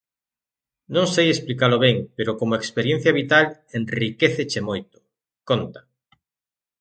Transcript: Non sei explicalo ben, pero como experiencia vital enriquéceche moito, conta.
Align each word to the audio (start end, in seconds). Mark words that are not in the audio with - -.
Non 0.95 1.05
sei 1.13 1.27
explicalo 1.31 1.77
ben, 1.85 1.97
pero 2.17 2.37
como 2.39 2.57
experiencia 2.61 3.17
vital 3.21 3.45
enriquéceche 3.79 4.59
moito, 4.69 4.97
conta. 5.49 5.79